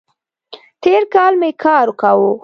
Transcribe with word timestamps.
تېر 0.83 1.01
کال 1.13 1.33
می 1.41 1.51
کار 1.63 1.87
کاوو 2.01 2.31